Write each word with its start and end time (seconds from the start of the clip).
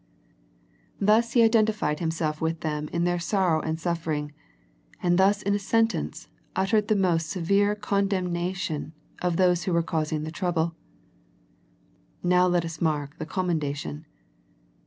Thus 0.99 1.33
He 1.33 1.43
identified 1.43 1.99
Himself 1.99 2.41
with 2.41 2.61
them 2.61 2.87
in 2.87 3.03
their 3.03 3.19
sorrow 3.19 3.61
and 3.61 3.79
suffering, 3.79 4.31
and 4.99 5.19
thus 5.19 5.43
in 5.43 5.53
a 5.53 5.59
sen 5.59 5.89
tence 5.89 6.27
uttered 6.55 6.87
the 6.87 6.95
most 6.95 7.29
severe 7.29 7.75
condemnation 7.75 8.93
of 9.21 9.37
those 9.37 9.65
who 9.65 9.73
were 9.73 9.83
causing 9.83 10.23
the 10.23 10.31
trouble. 10.31 10.73
Now 12.23 12.47
let 12.47 12.65
us 12.65 12.81
mark 12.81 13.19
the 13.19 13.27
commendation. 13.27 14.07